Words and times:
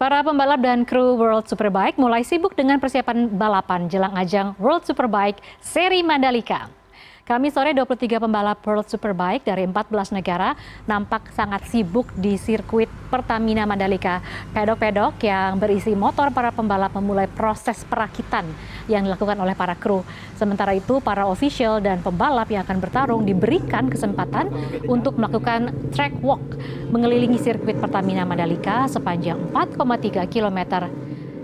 Para 0.00 0.24
pembalap 0.24 0.64
dan 0.64 0.88
kru 0.88 1.20
World 1.20 1.44
Superbike 1.44 2.00
mulai 2.00 2.24
sibuk 2.24 2.56
dengan 2.56 2.80
persiapan 2.80 3.28
balapan 3.36 3.84
jelang 3.84 4.16
ajang 4.16 4.56
World 4.56 4.88
Superbike 4.88 5.44
seri 5.60 6.00
Mandalika. 6.00 6.79
Kami 7.20 7.52
sore 7.52 7.76
23 7.76 8.16
pembalap 8.16 8.64
World 8.64 8.88
Superbike 8.88 9.44
dari 9.44 9.68
14 9.68 10.16
negara 10.16 10.56
nampak 10.88 11.28
sangat 11.36 11.68
sibuk 11.68 12.08
di 12.16 12.40
sirkuit 12.40 12.88
Pertamina 13.12 13.68
Mandalika. 13.68 14.24
Pedok-pedok 14.56 15.20
yang 15.20 15.60
berisi 15.60 15.92
motor 15.92 16.32
para 16.32 16.48
pembalap 16.48 16.96
memulai 16.96 17.28
proses 17.28 17.84
perakitan 17.84 18.48
yang 18.88 19.04
dilakukan 19.04 19.36
oleh 19.36 19.52
para 19.52 19.76
kru. 19.76 20.00
Sementara 20.40 20.72
itu, 20.72 21.04
para 21.04 21.28
official 21.28 21.84
dan 21.84 22.00
pembalap 22.00 22.48
yang 22.48 22.64
akan 22.64 22.78
bertarung 22.80 23.22
diberikan 23.28 23.92
kesempatan 23.92 24.48
untuk 24.88 25.20
melakukan 25.20 25.92
track 25.92 26.16
walk 26.24 26.42
mengelilingi 26.88 27.36
sirkuit 27.36 27.76
Pertamina 27.76 28.24
Mandalika 28.24 28.88
sepanjang 28.88 29.52
4,3 29.52 30.24
kilometer 30.26 30.88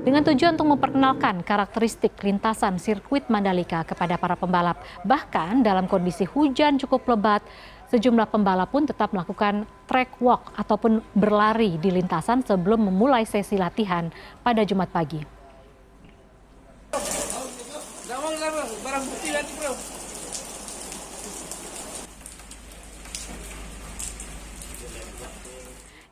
dengan 0.07 0.23
tujuan 0.23 0.55
untuk 0.55 0.71
memperkenalkan 0.71 1.43
karakteristik 1.43 2.15
lintasan 2.23 2.79
sirkuit 2.79 3.27
Mandalika 3.27 3.83
kepada 3.83 4.15
para 4.15 4.39
pembalap. 4.39 4.79
Bahkan 5.03 5.67
dalam 5.67 5.91
kondisi 5.91 6.23
hujan 6.23 6.79
cukup 6.79 7.11
lebat, 7.11 7.43
sejumlah 7.91 8.31
pembalap 8.31 8.71
pun 8.71 8.87
tetap 8.87 9.11
melakukan 9.11 9.67
track 9.91 10.23
walk 10.23 10.55
ataupun 10.55 11.03
berlari 11.11 11.75
di 11.83 11.91
lintasan 11.91 12.47
sebelum 12.47 12.87
memulai 12.87 13.27
sesi 13.27 13.59
latihan 13.59 14.07
pada 14.47 14.63
Jumat 14.63 14.95
pagi. 14.95 15.36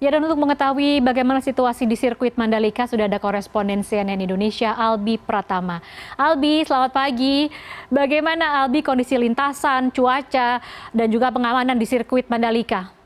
Ya 0.02 0.10
dan 0.10 0.26
untuk 0.26 0.42
mengetahui 0.42 0.98
bagaimana 0.98 1.38
situasi 1.38 1.86
di 1.86 1.94
sirkuit 1.94 2.34
Mandalika 2.34 2.82
sudah 2.90 3.06
ada 3.06 3.22
koresponden 3.22 3.86
CNN 3.86 4.18
Indonesia 4.18 4.74
Albi 4.74 5.22
Pratama. 5.22 5.78
Albi, 6.18 6.66
selamat 6.66 6.90
pagi. 6.90 7.46
Bagaimana 7.94 8.66
Albi 8.66 8.82
kondisi 8.82 9.14
lintasan, 9.14 9.94
cuaca 9.94 10.58
dan 10.90 11.06
juga 11.14 11.30
pengamanan 11.30 11.78
di 11.78 11.86
sirkuit 11.86 12.26
Mandalika? 12.26 13.03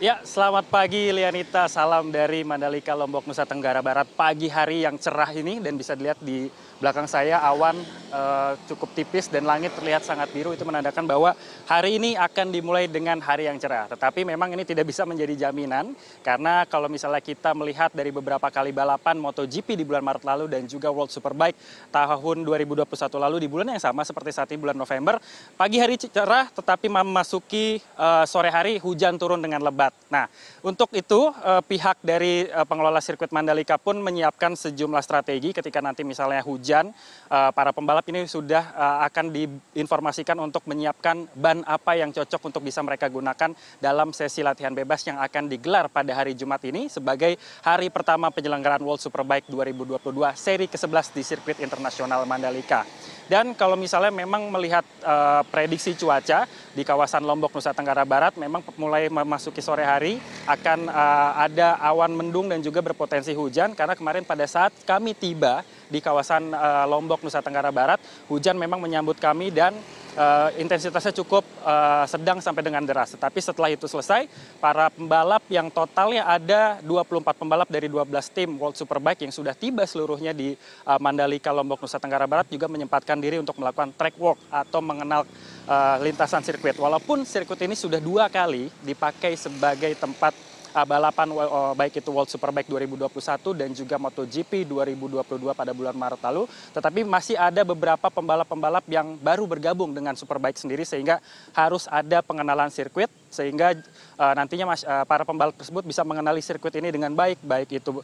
Ya, 0.00 0.16
selamat 0.24 0.72
pagi 0.72 1.12
Lianita. 1.12 1.68
Salam 1.68 2.08
dari 2.08 2.40
Mandalika, 2.40 2.96
Lombok, 2.96 3.28
Nusa 3.28 3.44
Tenggara 3.44 3.84
Barat. 3.84 4.08
Pagi 4.08 4.48
hari 4.48 4.80
yang 4.88 4.96
cerah 4.96 5.28
ini 5.28 5.60
dan 5.60 5.76
bisa 5.76 5.92
dilihat 5.92 6.16
di 6.24 6.48
belakang 6.80 7.04
saya 7.04 7.36
awan 7.44 7.76
uh, 8.08 8.56
cukup 8.64 8.96
tipis 8.96 9.28
dan 9.28 9.44
langit 9.44 9.76
terlihat 9.76 10.00
sangat 10.00 10.32
biru. 10.32 10.56
Itu 10.56 10.64
menandakan 10.64 11.04
bahwa 11.04 11.36
hari 11.68 12.00
ini 12.00 12.16
akan 12.16 12.48
dimulai 12.48 12.88
dengan 12.88 13.20
hari 13.20 13.44
yang 13.44 13.60
cerah. 13.60 13.92
Tetapi 13.92 14.24
memang 14.24 14.56
ini 14.56 14.64
tidak 14.64 14.88
bisa 14.88 15.04
menjadi 15.04 15.36
jaminan 15.36 15.92
karena 16.24 16.64
kalau 16.64 16.88
misalnya 16.88 17.20
kita 17.20 17.52
melihat 17.52 17.92
dari 17.92 18.08
beberapa 18.08 18.48
kali 18.48 18.72
balapan 18.72 19.20
MotoGP 19.20 19.76
di 19.76 19.84
bulan 19.84 20.00
Maret 20.00 20.24
lalu 20.24 20.48
dan 20.48 20.64
juga 20.64 20.88
World 20.88 21.12
Superbike 21.12 21.60
tahun 21.92 22.48
2021 22.48 22.88
lalu 23.20 23.36
di 23.44 23.52
bulan 23.52 23.76
yang 23.76 23.84
sama 23.84 24.00
seperti 24.08 24.32
saat 24.32 24.48
ini 24.48 24.64
bulan 24.64 24.80
November, 24.80 25.20
pagi 25.60 25.76
hari 25.76 26.00
cerah 26.00 26.48
tetapi 26.48 26.88
memasuki 26.88 27.84
uh, 28.00 28.24
sore 28.24 28.48
hari 28.48 28.80
hujan 28.80 29.20
turun 29.20 29.44
dengan 29.44 29.60
lebat. 29.60 29.89
Nah, 30.10 30.26
untuk 30.66 30.90
itu 30.90 31.30
eh, 31.30 31.62
pihak 31.62 32.02
dari 32.02 32.44
eh, 32.50 32.66
pengelola 32.66 32.98
sirkuit 32.98 33.30
Mandalika 33.30 33.78
pun 33.78 34.02
menyiapkan 34.02 34.58
sejumlah 34.58 34.98
strategi 35.06 35.54
ketika 35.54 35.78
nanti 35.78 36.02
misalnya 36.02 36.42
hujan, 36.42 36.90
eh, 37.30 37.50
para 37.54 37.70
pembalap 37.70 38.02
ini 38.10 38.26
sudah 38.26 38.62
akan 39.06 39.30
diinformasikan 39.30 40.36
untuk 40.42 40.66
menyiapkan 40.66 41.30
ban 41.38 41.62
apa 41.64 41.94
yang 41.94 42.10
cocok 42.10 42.50
untuk 42.50 42.62
bisa 42.66 42.82
mereka 42.82 43.06
gunakan 43.06 43.54
dalam 43.78 44.10
sesi 44.10 44.42
latihan 44.42 44.74
bebas 44.74 45.06
yang 45.06 45.22
akan 45.22 45.46
digelar 45.46 45.86
pada 45.86 46.10
hari 46.10 46.34
Jumat 46.34 46.60
ini 46.66 46.90
sebagai 46.90 47.38
hari 47.62 47.92
pertama 47.92 48.34
penyelenggaraan 48.34 48.82
World 48.82 49.02
Superbike 49.02 49.46
2022 49.46 50.00
seri 50.34 50.66
ke-11 50.66 51.06
di 51.14 51.22
sirkuit 51.22 51.58
internasional 51.62 52.26
Mandalika. 52.26 52.82
Dan 53.30 53.54
kalau 53.54 53.78
misalnya 53.78 54.10
memang 54.10 54.50
melihat 54.50 54.82
uh, 55.06 55.46
prediksi 55.54 55.94
cuaca 55.94 56.50
di 56.74 56.82
kawasan 56.82 57.22
Lombok 57.22 57.54
Nusa 57.54 57.70
Tenggara 57.70 58.02
Barat 58.02 58.34
memang 58.34 58.58
mulai 58.74 59.06
memasuki 59.06 59.62
sore 59.62 59.86
hari 59.86 60.18
akan 60.50 60.90
uh, 60.90 61.38
ada 61.38 61.78
awan 61.78 62.10
mendung 62.10 62.50
dan 62.50 62.58
juga 62.58 62.82
berpotensi 62.82 63.30
hujan. 63.30 63.78
Karena 63.78 63.94
kemarin 63.94 64.26
pada 64.26 64.42
saat 64.50 64.74
kami 64.82 65.14
tiba 65.14 65.62
di 65.86 66.02
kawasan 66.02 66.50
uh, 66.50 66.90
Lombok 66.90 67.22
Nusa 67.22 67.38
Tenggara 67.38 67.70
Barat 67.70 68.02
hujan 68.26 68.58
memang 68.58 68.82
menyambut 68.82 69.22
kami 69.22 69.54
dan 69.54 69.78
uh, 70.16 70.50
intensitasnya 70.58 71.14
cukup 71.22 71.44
uh, 71.62 72.06
sedang 72.08 72.42
sampai 72.42 72.62
dengan 72.64 72.82
deras. 72.82 73.14
Tetapi 73.14 73.38
setelah 73.38 73.70
itu 73.70 73.86
selesai, 73.86 74.26
para 74.58 74.90
pembalap 74.90 75.44
yang 75.52 75.68
totalnya 75.68 76.26
ada 76.26 76.78
24 76.82 77.36
pembalap 77.36 77.68
dari 77.68 77.86
12 77.86 78.08
tim 78.34 78.50
World 78.58 78.78
Superbike 78.78 79.22
yang 79.26 79.34
sudah 79.34 79.54
tiba 79.54 79.84
seluruhnya 79.84 80.34
di 80.34 80.54
uh, 80.86 80.98
Mandalika, 80.98 81.54
Lombok, 81.54 81.84
Nusa 81.84 82.02
Tenggara 82.02 82.26
Barat 82.26 82.50
juga 82.50 82.66
menyempatkan 82.66 83.18
diri 83.20 83.38
untuk 83.38 83.58
melakukan 83.60 83.94
track 83.94 84.16
walk 84.18 84.38
atau 84.50 84.80
mengenal 84.82 85.22
uh, 85.68 85.96
lintasan 86.02 86.42
sirkuit. 86.42 86.78
Walaupun 86.78 87.22
sirkuit 87.22 87.60
ini 87.62 87.76
sudah 87.78 88.02
dua 88.02 88.26
kali 88.26 88.72
dipakai 88.82 89.36
sebagai 89.38 89.94
tempat 89.98 90.49
balapan 90.86 91.28
uh, 91.34 91.74
baik 91.74 91.98
itu 91.98 92.10
World 92.14 92.30
Superbike 92.30 92.70
2021 92.70 93.10
dan 93.58 93.68
juga 93.74 93.96
MotoGP 93.98 94.66
2022 94.66 95.50
pada 95.50 95.72
bulan 95.74 95.94
Maret 95.94 96.20
lalu. 96.30 96.46
Tetapi 96.70 97.00
masih 97.02 97.34
ada 97.34 97.66
beberapa 97.66 98.06
pembalap-pembalap 98.06 98.86
yang 98.86 99.18
baru 99.18 99.44
bergabung 99.50 99.90
dengan 99.90 100.14
Superbike 100.14 100.58
sendiri 100.58 100.86
sehingga 100.86 101.18
harus 101.54 101.90
ada 101.90 102.22
pengenalan 102.22 102.70
sirkuit 102.70 103.10
sehingga 103.30 103.78
uh, 104.18 104.34
nantinya 104.34 104.74
uh, 104.74 105.06
para 105.06 105.22
pembalap 105.22 105.54
tersebut 105.58 105.86
bisa 105.86 106.02
mengenali 106.06 106.42
sirkuit 106.42 106.74
ini 106.78 106.90
dengan 106.90 107.14
baik, 107.14 107.42
baik 107.42 107.70
itu 107.82 108.02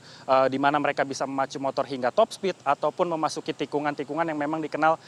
di 0.50 0.58
mana 0.58 0.82
mereka 0.82 1.06
bisa 1.06 1.24
memacu 1.24 1.56
motor 1.62 1.86
hingga 1.86 2.10
top 2.10 2.34
speed 2.34 2.58
ataupun 2.66 3.06
memasuki 3.06 3.54
tikungan-tikungan 3.54 4.26
yang 4.26 4.38
memang 4.38 4.58
dikenal 4.58 4.98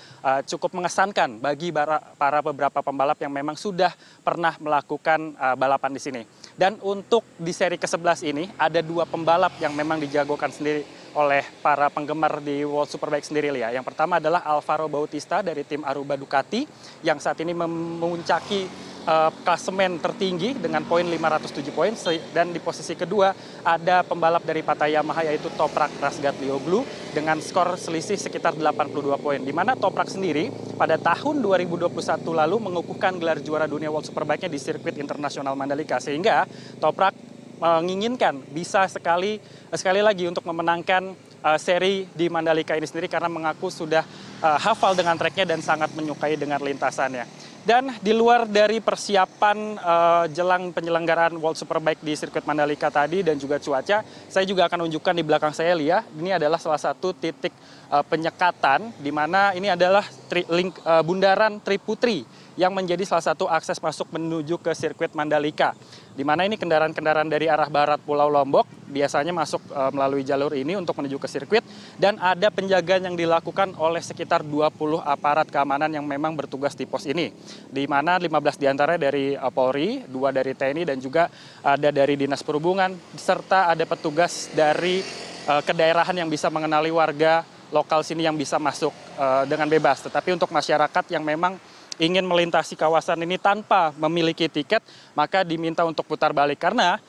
cukup 0.47 0.79
mengesankan 0.79 1.43
bagi 1.43 1.75
para, 1.75 2.39
beberapa 2.41 2.79
pembalap 2.81 3.19
yang 3.19 3.35
memang 3.35 3.59
sudah 3.59 3.91
pernah 4.23 4.55
melakukan 4.63 5.35
balapan 5.59 5.91
di 5.91 6.01
sini. 6.01 6.23
Dan 6.59 6.75
untuk 6.83 7.23
di 7.39 7.55
seri 7.55 7.79
ke-11 7.79 8.19
ini 8.35 8.51
ada 8.59 8.83
dua 8.83 9.07
pembalap 9.07 9.63
yang 9.63 9.71
memang 9.79 10.03
dijagokan 10.03 10.51
sendiri 10.51 10.83
oleh 11.15 11.47
para 11.63 11.87
penggemar 11.87 12.43
di 12.43 12.67
World 12.67 12.91
Superbike 12.91 13.23
sendiri 13.23 13.55
ya. 13.55 13.71
Yang 13.71 13.87
pertama 13.87 14.19
adalah 14.19 14.43
Alvaro 14.43 14.91
Bautista 14.91 15.39
dari 15.39 15.63
tim 15.63 15.87
Aruba 15.87 16.19
Ducati 16.19 16.67
yang 17.07 17.23
saat 17.23 17.39
ini 17.47 17.55
memuncaki 17.55 18.67
uh, 19.09 19.31
klasemen 19.43 19.97
tertinggi 19.97 20.53
dengan 20.53 20.85
poin 20.85 21.03
507 21.09 21.73
poin. 21.73 21.93
Dan 22.37 22.53
di 22.53 22.61
posisi 22.61 22.93
kedua 22.93 23.33
ada 23.65 24.05
pembalap 24.05 24.45
dari 24.45 24.61
Partai 24.61 24.93
Yamaha 24.93 25.25
yaitu 25.25 25.49
Toprak 25.57 25.97
Rasgatlioglu 25.97 26.85
dengan 27.17 27.41
skor 27.41 27.81
selisih 27.81 28.21
sekitar 28.21 28.53
82 28.53 29.17
poin. 29.17 29.41
Di 29.41 29.57
mana 29.57 29.73
Toprak 29.73 30.13
sendiri 30.13 30.53
pada 30.77 31.01
tahun 31.01 31.41
2021 31.41 31.89
lalu 32.29 32.57
mengukuhkan 32.61 33.17
gelar 33.17 33.41
juara 33.41 33.65
dunia 33.65 33.89
World 33.89 34.07
Superbike-nya 34.07 34.53
di 34.53 34.61
sirkuit 34.61 35.01
internasional 35.01 35.57
Mandalika. 35.57 35.97
Sehingga 35.99 36.45
Toprak 36.77 37.17
menginginkan 37.59 38.39
bisa 38.55 38.87
sekali 38.87 39.43
sekali 39.75 39.99
lagi 39.99 40.31
untuk 40.31 40.47
memenangkan 40.47 41.11
uh, 41.43 41.59
seri 41.59 42.07
di 42.15 42.31
Mandalika 42.31 42.79
ini 42.79 42.87
sendiri 42.87 43.11
karena 43.11 43.27
mengaku 43.27 43.67
sudah 43.67 44.07
uh, 44.39 44.59
hafal 44.63 44.95
dengan 44.95 45.19
treknya 45.19 45.43
dan 45.43 45.59
sangat 45.59 45.91
menyukai 45.99 46.39
dengan 46.39 46.63
lintasannya. 46.63 47.48
Dan 47.69 47.93
di 48.01 48.17
luar 48.17 48.49
dari 48.49 48.81
persiapan 48.81 49.77
uh, 49.77 50.25
jelang 50.33 50.73
penyelenggaraan 50.73 51.37
World 51.37 51.61
Superbike 51.61 52.01
di 52.01 52.17
sirkuit 52.17 52.49
Mandalika 52.49 52.89
tadi 52.89 53.21
dan 53.21 53.37
juga 53.37 53.61
cuaca, 53.61 54.01
saya 54.09 54.45
juga 54.49 54.65
akan 54.73 54.89
unjukkan 54.89 55.13
di 55.13 55.21
belakang 55.21 55.53
saya 55.53 55.77
Lia, 55.77 56.01
ini 56.17 56.33
adalah 56.33 56.57
salah 56.57 56.81
satu 56.81 57.13
titik 57.13 57.53
uh, 57.93 58.01
penyekatan 58.09 58.89
di 58.97 59.13
mana 59.13 59.53
ini 59.53 59.69
adalah 59.69 60.01
tri, 60.33 60.49
link, 60.49 60.81
uh, 60.81 61.05
bundaran 61.05 61.61
Triputri 61.61 62.25
yang 62.57 62.73
menjadi 62.73 63.05
salah 63.05 63.37
satu 63.37 63.45
akses 63.45 63.77
masuk 63.85 64.17
menuju 64.17 64.57
ke 64.65 64.73
sirkuit 64.73 65.13
Mandalika. 65.13 65.77
Di 66.17 66.25
mana 66.25 66.49
ini 66.49 66.57
kendaraan-kendaraan 66.57 67.29
dari 67.29 67.53
arah 67.53 67.69
barat 67.69 68.01
Pulau 68.01 68.33
Lombok 68.33 68.65
biasanya 68.89 69.31
masuk 69.31 69.61
e, 69.69 69.81
melalui 69.95 70.25
jalur 70.25 70.53
ini 70.57 70.75
untuk 70.75 70.97
menuju 70.99 71.21
ke 71.21 71.29
sirkuit 71.29 71.65
dan 72.01 72.17
ada 72.19 72.49
penjagaan 72.49 73.13
yang 73.13 73.17
dilakukan 73.17 73.77
oleh 73.77 74.01
sekitar 74.01 74.41
20 74.43 75.05
aparat 75.05 75.47
keamanan 75.47 75.93
yang 75.93 76.03
memang 76.09 76.35
bertugas 76.35 76.73
di 76.75 76.89
pos 76.89 77.05
ini. 77.05 77.31
Di 77.69 77.85
mana 77.85 78.17
15 78.17 78.59
di 78.59 78.67
antaranya 78.67 79.01
dari 79.13 79.37
e, 79.37 79.49
Polri, 79.53 80.03
dua 80.09 80.33
dari 80.33 80.57
TNI 80.57 80.83
dan 80.89 80.99
juga 80.99 81.29
ada 81.63 81.89
dari 81.93 82.17
Dinas 82.17 82.41
Perhubungan 82.41 82.97
serta 83.15 83.71
ada 83.71 83.85
petugas 83.85 84.49
dari 84.57 85.05
e, 85.45 85.53
kedaerahan 85.63 86.17
yang 86.17 86.29
bisa 86.33 86.49
mengenali 86.49 86.91
warga 86.91 87.45
lokal 87.69 88.01
sini 88.01 88.25
yang 88.25 88.33
bisa 88.33 88.57
masuk 88.57 88.97
dengan 89.45 89.69
bebas. 89.69 90.01
Tetapi 90.01 90.33
untuk 90.33 90.49
masyarakat 90.49 91.05
yang 91.13 91.21
memang 91.21 91.61
ingin 91.99 92.25
melintasi 92.25 92.79
kawasan 92.79 93.27
ini 93.27 93.37
tanpa 93.37 93.93
memiliki 93.99 94.47
tiket, 94.47 94.81
maka 95.13 95.43
diminta 95.43 95.83
untuk 95.83 96.07
putar 96.07 96.31
balik. 96.31 96.63
Karena 96.63 97.03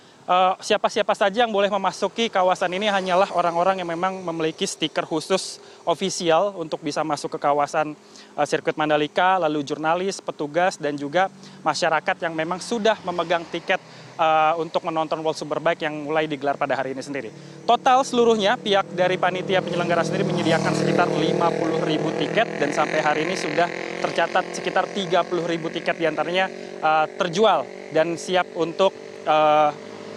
siapa-siapa 0.61 1.09
uh, 1.09 1.17
saja 1.17 1.41
yang 1.41 1.49
boleh 1.49 1.73
memasuki 1.73 2.29
kawasan 2.29 2.69
ini 2.77 2.85
hanyalah 2.85 3.33
orang-orang 3.33 3.81
yang 3.81 3.89
memang 3.89 4.21
memiliki 4.21 4.61
stiker 4.69 5.01
khusus 5.01 5.57
ofisial 5.89 6.53
untuk 6.53 6.85
bisa 6.85 7.01
masuk 7.01 7.33
ke 7.33 7.39
kawasan 7.41 7.97
uh, 8.37 8.45
sirkuit 8.45 8.77
Mandalika, 8.77 9.41
lalu 9.41 9.65
jurnalis, 9.65 10.21
petugas, 10.21 10.77
dan 10.77 10.93
juga 10.93 11.33
masyarakat 11.65 12.29
yang 12.29 12.37
memang 12.37 12.61
sudah 12.61 13.01
memegang 13.01 13.41
tiket 13.49 13.81
uh, 14.21 14.53
untuk 14.61 14.85
menonton 14.85 15.17
World 15.25 15.33
Superbike 15.33 15.81
yang 15.81 15.97
mulai 16.05 16.29
digelar 16.29 16.61
pada 16.61 16.77
hari 16.77 16.93
ini 16.93 17.01
sendiri. 17.01 17.33
Total 17.65 17.97
seluruhnya 18.05 18.53
pihak 18.53 18.93
dari 18.93 19.17
panitia 19.17 19.65
penyelenggara 19.65 20.05
sendiri 20.05 20.29
menyediakan 20.29 20.77
sekitar 20.77 21.09
50 21.09 21.89
ribu 21.89 22.13
tiket 22.21 22.61
dan 22.61 22.69
sampai 22.69 23.01
hari 23.01 23.25
ini 23.25 23.33
sudah 23.33 23.65
tercatat 24.05 24.45
sekitar 24.53 24.85
30 24.93 25.25
ribu 25.49 25.73
tiket 25.73 25.97
di 25.97 26.05
antaranya 26.05 26.45
uh, 26.85 27.09
terjual 27.17 27.65
dan 27.89 28.13
siap 28.13 28.45
untuk 28.53 28.93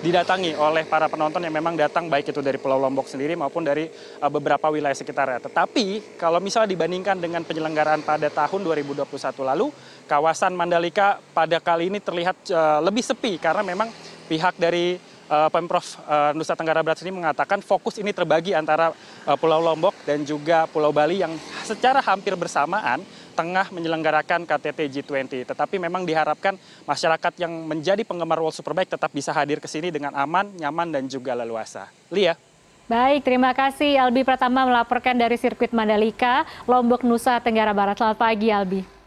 didatangi 0.02 0.58
oleh 0.58 0.82
para 0.82 1.06
penonton 1.06 1.38
yang 1.38 1.54
memang 1.54 1.78
datang 1.78 2.10
baik 2.10 2.34
itu 2.34 2.42
dari 2.42 2.58
Pulau 2.58 2.76
Lombok 2.82 3.06
sendiri 3.06 3.38
maupun 3.38 3.62
dari 3.62 3.86
uh, 4.18 4.26
beberapa 4.26 4.66
wilayah 4.66 4.98
sekitarnya. 4.98 5.46
Tetapi 5.46 6.18
kalau 6.18 6.42
misalnya 6.42 6.74
dibandingkan 6.74 7.22
dengan 7.22 7.46
penyelenggaraan 7.46 8.02
pada 8.02 8.26
tahun 8.26 8.66
2021 8.66 9.06
lalu, 9.46 9.70
kawasan 10.10 10.58
Mandalika 10.58 11.22
pada 11.30 11.62
kali 11.62 11.86
ini 11.86 12.02
terlihat 12.02 12.34
uh, 12.50 12.82
lebih 12.82 13.06
sepi 13.06 13.38
karena 13.38 13.62
memang 13.62 13.94
pihak 14.26 14.58
dari 14.58 14.98
uh, 15.30 15.46
Pemprov 15.54 15.86
Nusa 16.34 16.58
Tenggara 16.58 16.82
Barat 16.82 16.98
ini 17.06 17.14
mengatakan 17.14 17.62
fokus 17.62 18.02
ini 18.02 18.10
terbagi 18.10 18.58
antara 18.58 18.90
Pulau 19.38 19.62
Lombok 19.62 19.94
dan 20.02 20.26
juga 20.26 20.66
Pulau 20.66 20.90
Bali 20.90 21.22
yang 21.22 21.30
secara 21.62 22.02
hampir 22.02 22.34
bersamaan 22.34 23.06
tengah 23.32 23.72
menyelenggarakan 23.72 24.44
KTT 24.44 25.00
G20. 25.00 25.48
Tetapi 25.48 25.80
memang 25.80 26.04
diharapkan 26.06 26.54
masyarakat 26.84 27.32
yang 27.40 27.52
menjadi 27.66 28.04
penggemar 28.04 28.38
World 28.38 28.54
Superbike 28.54 28.92
tetap 28.92 29.10
bisa 29.10 29.32
hadir 29.34 29.58
ke 29.58 29.66
sini 29.66 29.90
dengan 29.90 30.14
aman, 30.14 30.52
nyaman, 30.54 30.92
dan 30.92 31.04
juga 31.08 31.32
leluasa. 31.32 31.90
Lia. 32.12 32.36
Baik, 32.86 33.24
terima 33.24 33.56
kasih 33.56 33.96
Albi 33.96 34.20
Pratama 34.20 34.68
melaporkan 34.68 35.16
dari 35.16 35.40
sirkuit 35.40 35.72
Mandalika, 35.72 36.44
Lombok, 36.68 37.06
Nusa 37.06 37.40
Tenggara 37.40 37.72
Barat. 37.72 37.96
Selamat 37.96 38.18
pagi 38.20 38.52
Albi. 38.52 39.01